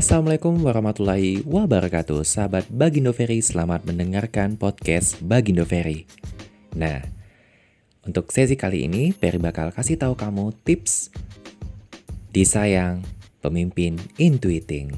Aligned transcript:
Assalamualaikum 0.00 0.64
warahmatullahi 0.64 1.44
wabarakatuh. 1.44 2.24
Sahabat 2.24 2.64
Bagindo 2.72 3.12
Ferry 3.12 3.44
selamat 3.44 3.84
mendengarkan 3.84 4.56
podcast 4.56 5.20
Bagindo 5.20 5.68
Ferry. 5.68 6.08
Nah, 6.72 7.04
untuk 8.08 8.32
sesi 8.32 8.56
kali 8.56 8.88
ini 8.88 9.12
Ferry 9.12 9.36
bakal 9.36 9.68
kasih 9.76 10.00
tahu 10.00 10.16
kamu 10.16 10.56
tips 10.64 11.12
Disayang 12.32 13.04
Pemimpin 13.44 14.00
Intuiting. 14.16 14.96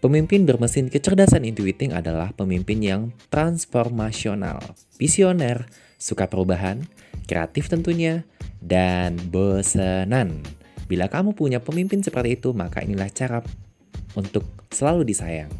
Pemimpin 0.00 0.48
bermesin 0.48 0.88
kecerdasan 0.88 1.44
intuiting 1.44 1.92
adalah 1.92 2.32
pemimpin 2.32 2.80
yang 2.80 3.02
transformasional, 3.28 4.64
visioner, 4.96 5.68
suka 6.00 6.24
perubahan, 6.24 6.88
kreatif 7.28 7.68
tentunya, 7.68 8.24
dan 8.64 9.20
bosenan. 9.28 10.55
Bila 10.86 11.10
kamu 11.10 11.34
punya 11.34 11.58
pemimpin 11.58 12.02
seperti 12.02 12.38
itu, 12.38 12.54
maka 12.54 12.82
inilah 12.82 13.10
cara 13.10 13.42
untuk 14.14 14.46
selalu 14.70 15.02
disayang. 15.02 15.50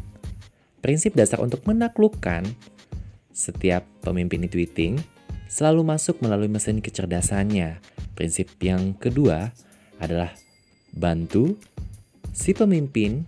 Prinsip 0.79 1.13
dasar 1.13 1.43
untuk 1.43 1.67
menaklukkan 1.67 2.47
setiap 3.35 3.85
pemimpin 4.01 4.47
tweeting 4.47 4.97
selalu 5.51 5.83
masuk 5.83 6.19
melalui 6.23 6.47
mesin 6.47 6.79
kecerdasannya. 6.79 7.83
Prinsip 8.15 8.49
yang 8.63 8.95
kedua 8.95 9.51
adalah 9.99 10.33
bantu 10.95 11.59
si 12.33 12.55
pemimpin 12.55 13.25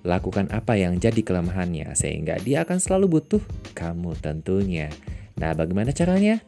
lakukan 0.00 0.48
apa 0.48 0.80
yang 0.80 0.96
jadi 0.96 1.20
kelemahannya 1.20 1.92
sehingga 1.92 2.40
dia 2.40 2.64
akan 2.64 2.80
selalu 2.80 3.20
butuh 3.20 3.42
kamu 3.76 4.16
tentunya. 4.20 4.88
Nah, 5.36 5.52
bagaimana 5.52 5.92
caranya? 5.92 6.40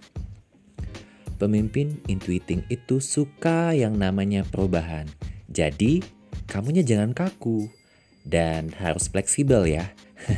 Pemimpin 1.43 1.99
intuiting 2.07 2.63
itu 2.71 3.03
suka 3.03 3.75
yang 3.75 3.99
namanya 3.99 4.47
perubahan. 4.47 5.11
Jadi, 5.51 5.99
kamunya 6.47 6.87
jangan 6.87 7.11
kaku 7.11 7.67
dan 8.23 8.71
harus 8.79 9.11
fleksibel 9.11 9.67
ya. 9.67 9.91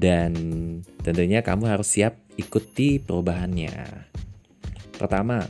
dan 0.00 0.32
tentunya 1.04 1.44
kamu 1.44 1.68
harus 1.68 1.92
siap 1.92 2.16
ikuti 2.40 2.96
perubahannya. 3.04 4.08
Pertama, 4.96 5.44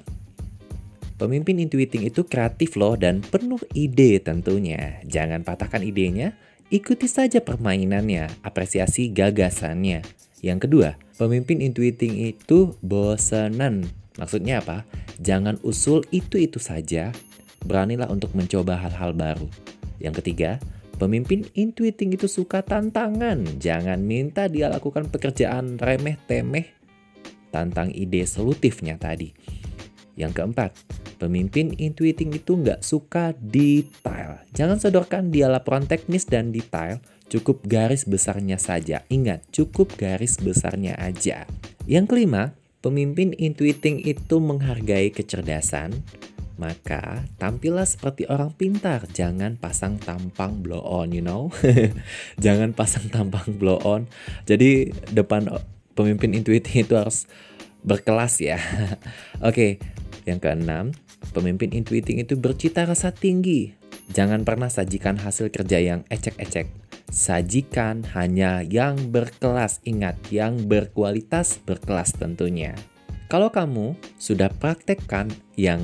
pemimpin 1.23 1.63
intuiting 1.63 2.11
itu 2.11 2.27
kreatif 2.27 2.75
loh 2.75 2.99
dan 2.99 3.23
penuh 3.23 3.63
ide 3.79 4.19
tentunya. 4.19 4.99
Jangan 5.07 5.47
patahkan 5.47 5.87
idenya, 5.87 6.35
ikuti 6.75 7.07
saja 7.07 7.39
permainannya, 7.39 8.43
apresiasi 8.43 9.15
gagasannya. 9.15 10.03
Yang 10.43 10.59
kedua, 10.67 10.99
pemimpin 11.15 11.63
intuiting 11.63 12.35
itu 12.35 12.75
bosenan 12.83 14.03
Maksudnya 14.15 14.63
apa? 14.63 14.87
Jangan 15.19 15.59
usul 15.67 16.07
itu-itu 16.15 16.63
saja, 16.63 17.11
beranilah 17.67 18.07
untuk 18.11 18.31
mencoba 18.39 18.79
hal-hal 18.79 19.11
baru. 19.17 19.49
Yang 19.99 20.23
ketiga, 20.23 20.63
pemimpin 21.01 21.47
intuiting 21.59 22.15
itu 22.15 22.31
suka 22.31 22.63
tantangan. 22.63 23.43
Jangan 23.59 23.99
minta 23.99 24.47
dia 24.47 24.71
lakukan 24.71 25.11
pekerjaan 25.11 25.81
remeh-temeh, 25.81 26.71
tantang 27.51 27.91
ide 27.91 28.23
solutifnya 28.27 28.95
tadi. 28.99 29.35
Yang 30.15 30.39
keempat, 30.39 30.71
pemimpin 31.19 31.75
intuiting 31.75 32.39
itu 32.39 32.55
nggak 32.55 32.87
suka 32.87 33.35
detail. 33.35 34.39
Jangan 34.55 34.79
sodorkan 34.79 35.35
dia 35.35 35.51
laporan 35.51 35.91
teknis 35.91 36.23
dan 36.23 36.55
detail, 36.55 37.03
cukup 37.27 37.67
garis 37.67 38.07
besarnya 38.07 38.63
saja. 38.63 39.03
Ingat, 39.11 39.43
cukup 39.51 39.91
garis 39.99 40.39
besarnya 40.39 40.95
aja. 41.03 41.51
Yang 41.91 42.15
kelima, 42.15 42.55
Pemimpin 42.85 43.33
intuiting 43.41 43.97
itu 44.05 44.45
menghargai 44.45 45.09
kecerdasan, 45.09 46.05
maka 46.61 47.25
tampillah 47.41 47.89
seperti 47.89 48.29
orang 48.29 48.53
pintar. 48.53 49.09
Jangan 49.09 49.57
pasang 49.57 49.97
tampang 49.97 50.61
blow 50.61 50.85
on, 50.85 51.09
you 51.17 51.25
know. 51.25 51.49
Jangan 52.45 52.77
pasang 52.77 53.09
tampang 53.09 53.57
blow 53.57 53.81
on. 53.89 54.05
Jadi 54.45 54.93
depan 55.17 55.49
pemimpin 55.97 56.37
intuiting 56.37 56.85
itu 56.85 56.93
harus 56.93 57.25
berkelas 57.81 58.45
ya. 58.45 58.61
Oke, 59.49 59.81
yang 60.29 60.37
keenam, 60.37 60.93
pemimpin 61.33 61.73
intuiting 61.73 62.21
itu 62.21 62.37
bercita 62.37 62.85
rasa 62.85 63.17
tinggi. 63.17 63.73
Jangan 64.13 64.45
pernah 64.45 64.69
sajikan 64.69 65.17
hasil 65.17 65.49
kerja 65.49 65.81
yang 65.81 66.05
ecek-ecek 66.13 66.84
Sajikan 67.15 68.03
hanya 68.19 68.67
yang 68.67 69.15
berkelas, 69.15 69.79
ingat 69.87 70.19
yang 70.35 70.67
berkualitas 70.67 71.63
berkelas 71.63 72.11
tentunya. 72.19 72.75
Kalau 73.31 73.55
kamu 73.55 73.95
sudah 74.19 74.51
praktekkan 74.51 75.31
yang 75.55 75.79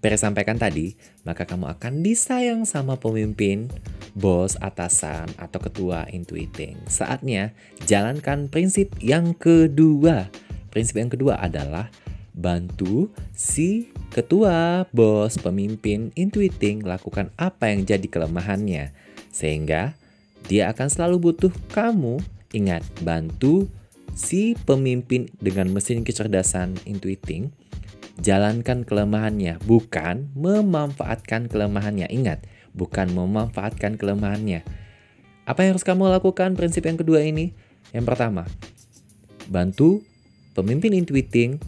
Pere 0.00 0.16
sampaikan 0.16 0.56
tadi, 0.56 0.96
maka 1.28 1.44
kamu 1.44 1.76
akan 1.76 2.00
disayang 2.00 2.64
sama 2.64 2.96
pemimpin, 2.96 3.68
bos, 4.16 4.56
atasan, 4.56 5.28
atau 5.36 5.60
ketua 5.60 6.08
intuiting. 6.16 6.80
Saatnya 6.88 7.52
jalankan 7.84 8.48
prinsip 8.48 8.96
yang 9.04 9.36
kedua. 9.36 10.32
Prinsip 10.72 10.96
yang 10.96 11.12
kedua 11.12 11.36
adalah 11.44 11.92
bantu 12.32 13.12
si 13.36 13.92
ketua, 14.08 14.88
bos, 14.96 15.36
pemimpin 15.36 16.08
intuiting 16.16 16.88
lakukan 16.88 17.28
apa 17.36 17.68
yang 17.68 17.84
jadi 17.84 18.08
kelemahannya. 18.08 18.96
Sehingga 19.28 19.99
dia 20.46 20.70
akan 20.72 20.88
selalu 20.88 21.30
butuh 21.30 21.52
kamu. 21.74 22.22
Ingat, 22.50 22.82
bantu 23.04 23.68
si 24.14 24.58
pemimpin 24.66 25.30
dengan 25.38 25.70
mesin 25.70 26.02
kecerdasan 26.02 26.76
intuiting. 26.86 27.52
Jalankan 28.20 28.84
kelemahannya, 28.84 29.56
bukan 29.64 30.28
memanfaatkan 30.36 31.48
kelemahannya. 31.48 32.10
Ingat, 32.12 32.44
bukan 32.76 33.08
memanfaatkan 33.16 33.96
kelemahannya. 33.96 34.60
Apa 35.48 35.64
yang 35.64 35.74
harus 35.74 35.86
kamu 35.86 36.12
lakukan 36.12 36.52
prinsip 36.54 36.84
yang 36.84 37.00
kedua 37.00 37.24
ini? 37.24 37.56
Yang 37.96 38.04
pertama, 38.12 38.44
bantu 39.48 40.04
pemimpin 40.52 40.94
intuiting. 40.94 41.58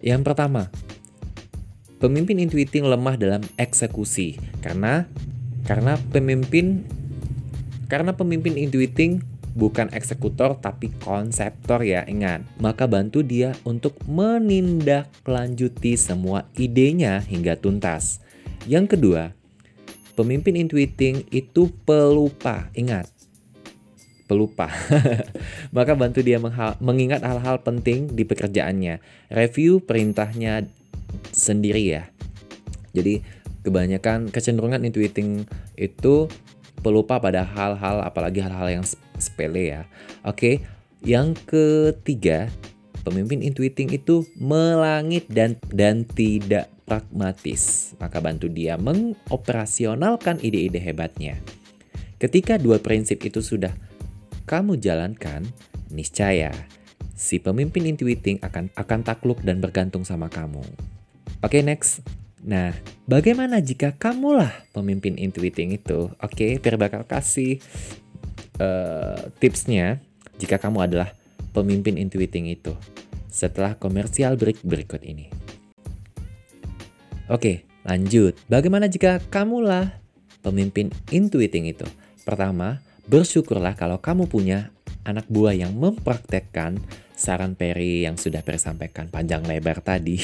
Yang 0.00 0.22
pertama, 0.24 0.72
pemimpin 2.00 2.40
intuiting 2.40 2.88
lemah 2.88 3.20
dalam 3.20 3.42
eksekusi 3.60 4.40
karena 4.64 5.04
karena 5.68 6.00
pemimpin 6.14 6.88
karena 7.90 8.14
pemimpin 8.14 8.54
intuiting 8.54 9.18
bukan 9.58 9.90
eksekutor 9.90 10.54
tapi 10.62 10.94
konseptor 11.02 11.82
ya, 11.82 12.06
ingat. 12.06 12.46
Maka 12.62 12.86
bantu 12.86 13.26
dia 13.26 13.58
untuk 13.66 13.98
menindaklanjuti 14.06 15.98
semua 15.98 16.46
idenya 16.54 17.18
hingga 17.26 17.58
tuntas. 17.58 18.22
Yang 18.70 18.96
kedua, 18.96 19.34
pemimpin 20.14 20.54
intuiting 20.54 21.26
itu 21.34 21.74
pelupa, 21.82 22.70
ingat. 22.78 23.10
Pelupa. 24.30 24.70
Maka 25.76 25.98
bantu 25.98 26.22
dia 26.22 26.38
mengingat 26.78 27.26
hal-hal 27.26 27.58
penting 27.66 28.14
di 28.14 28.22
pekerjaannya. 28.22 29.02
Review 29.34 29.82
perintahnya 29.82 30.70
sendiri 31.34 31.82
ya. 31.82 32.06
Jadi 32.94 33.26
kebanyakan 33.66 34.30
kecenderungan 34.30 34.86
intuiting 34.86 35.44
itu 35.74 36.30
pelupa 36.80 37.20
pada 37.20 37.44
hal-hal 37.44 38.02
apalagi 38.04 38.40
hal-hal 38.40 38.80
yang 38.80 38.84
sepele 39.20 39.76
ya. 39.76 39.82
Oke, 40.24 40.64
yang 41.04 41.32
ketiga, 41.48 42.48
pemimpin 43.06 43.40
intuiting 43.40 43.92
itu 43.92 44.24
melangit 44.36 45.28
dan 45.28 45.56
dan 45.72 46.04
tidak 46.04 46.68
pragmatis. 46.84 47.94
Maka 48.02 48.18
bantu 48.18 48.50
dia 48.50 48.74
mengoperasionalkan 48.76 50.42
ide-ide 50.42 50.80
hebatnya. 50.82 51.38
Ketika 52.20 52.60
dua 52.60 52.82
prinsip 52.82 53.22
itu 53.24 53.40
sudah 53.40 53.72
kamu 54.44 54.76
jalankan, 54.76 55.46
niscaya 55.88 56.52
si 57.16 57.40
pemimpin 57.40 57.84
intuiting 57.84 58.40
akan 58.40 58.72
akan 58.76 59.00
takluk 59.04 59.40
dan 59.44 59.60
bergantung 59.60 60.04
sama 60.04 60.28
kamu. 60.28 60.60
Oke, 61.40 61.60
okay, 61.60 61.62
next. 61.64 62.19
Nah, 62.40 62.72
bagaimana 63.04 63.60
jika 63.60 63.92
kamulah 63.92 64.64
pemimpin 64.72 65.20
intuiting 65.20 65.76
itu? 65.76 66.08
Oke, 66.24 66.56
okay, 66.56 66.76
bakal 66.80 67.04
kasih 67.04 67.60
uh, 68.56 69.28
tipsnya 69.36 70.00
jika 70.40 70.56
kamu 70.56 70.88
adalah 70.88 71.12
pemimpin 71.52 72.00
intuiting 72.00 72.48
itu 72.48 72.72
setelah 73.28 73.76
komersial 73.76 74.40
break 74.40 74.64
berikut 74.64 75.04
ini. 75.04 75.28
Oke, 77.30 77.68
lanjut. 77.86 78.34
Bagaimana 78.50 78.90
jika 78.90 79.22
kamulah 79.30 80.00
pemimpin 80.42 80.90
intuiting 81.12 81.68
itu? 81.70 81.86
Pertama, 82.24 82.82
bersyukurlah 83.06 83.76
kalau 83.76 84.00
kamu 84.00 84.26
punya 84.26 84.74
anak 85.04 85.28
buah 85.28 85.54
yang 85.54 85.76
mempraktekkan 85.76 86.80
saran 87.14 87.52
Perry 87.52 88.08
yang 88.08 88.16
sudah 88.16 88.40
Perry 88.40 88.56
sampaikan 88.58 89.12
panjang 89.12 89.44
lebar 89.44 89.84
tadi. 89.84 90.16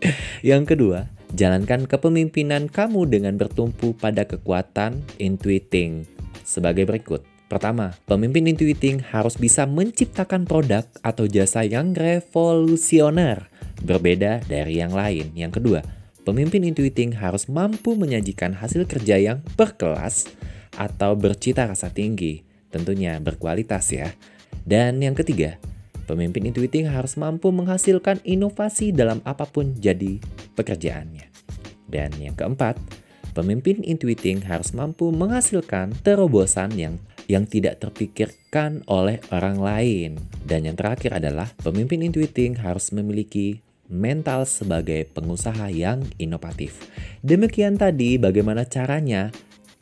yang 0.46 0.68
kedua, 0.68 1.08
jalankan 1.32 1.88
kepemimpinan 1.88 2.68
kamu 2.68 3.08
dengan 3.08 3.40
bertumpu 3.40 3.96
pada 3.96 4.28
kekuatan 4.28 5.00
intuiting 5.16 6.04
sebagai 6.44 6.84
berikut. 6.84 7.24
Pertama, 7.48 7.92
pemimpin 8.08 8.48
intuiting 8.48 9.04
harus 9.12 9.36
bisa 9.36 9.68
menciptakan 9.68 10.48
produk 10.48 10.88
atau 11.04 11.28
jasa 11.28 11.60
yang 11.68 11.92
revolusioner, 11.92 13.48
berbeda 13.84 14.40
dari 14.48 14.80
yang 14.80 14.96
lain. 14.96 15.36
Yang 15.36 15.60
kedua, 15.60 15.80
pemimpin 16.24 16.64
intuiting 16.64 17.12
harus 17.12 17.52
mampu 17.52 17.92
menyajikan 17.92 18.56
hasil 18.56 18.88
kerja 18.88 19.20
yang 19.20 19.44
berkelas 19.60 20.32
atau 20.80 21.12
bercita 21.12 21.68
rasa 21.68 21.92
tinggi, 21.92 22.40
tentunya 22.72 23.20
berkualitas 23.20 23.84
ya. 23.92 24.08
Dan 24.64 25.04
yang 25.04 25.12
ketiga, 25.12 25.60
pemimpin 26.04 26.48
intuiting 26.48 26.88
harus 26.88 27.14
mampu 27.18 27.50
menghasilkan 27.50 28.20
inovasi 28.26 28.90
dalam 28.90 29.22
apa 29.22 29.46
pun 29.48 29.74
jadi 29.76 30.18
pekerjaannya. 30.58 31.28
Dan 31.88 32.10
yang 32.16 32.32
keempat, 32.32 32.80
pemimpin 33.36 33.84
intuiting 33.84 34.40
harus 34.44 34.72
mampu 34.72 35.12
menghasilkan 35.12 35.92
terobosan 36.00 36.72
yang 36.74 36.94
yang 37.30 37.46
tidak 37.46 37.78
terpikirkan 37.78 38.82
oleh 38.90 39.22
orang 39.30 39.60
lain. 39.60 40.10
Dan 40.42 40.66
yang 40.66 40.74
terakhir 40.74 41.16
adalah 41.16 41.48
pemimpin 41.62 42.02
intuiting 42.02 42.58
harus 42.58 42.90
memiliki 42.90 43.62
mental 43.92 44.48
sebagai 44.48 45.04
pengusaha 45.12 45.68
yang 45.68 46.02
inovatif. 46.16 46.88
Demikian 47.20 47.76
tadi 47.76 48.16
bagaimana 48.16 48.64
caranya 48.64 49.28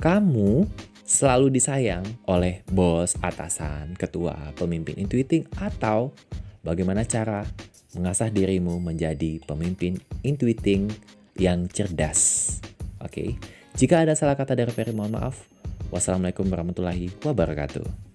kamu 0.02 0.66
selalu 1.04 1.52
disayang 1.52 2.04
oleh 2.26 2.62
bos, 2.70 3.16
atasan, 3.20 3.94
ketua, 3.98 4.54
pemimpin 4.56 4.96
intuiting 4.98 5.46
atau 5.58 6.14
bagaimana 6.62 7.04
cara 7.04 7.44
mengasah 7.94 8.30
dirimu 8.30 8.78
menjadi 8.78 9.42
pemimpin 9.42 9.98
intuiting 10.22 10.90
yang 11.34 11.66
cerdas. 11.70 12.58
Oke. 13.02 13.10
Okay? 13.10 13.30
Jika 13.78 14.02
ada 14.02 14.18
salah 14.18 14.34
kata 14.34 14.58
dari 14.58 14.70
Ferry 14.74 14.92
mohon 14.92 15.14
maaf. 15.14 15.46
Wassalamualaikum 15.90 16.46
warahmatullahi 16.46 17.10
wabarakatuh. 17.22 18.09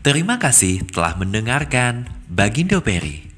Terima 0.00 0.40
kasih 0.40 0.88
telah 0.88 1.12
mendengarkan 1.20 2.08
Bagindo 2.24 2.80
Peri. 2.80 3.29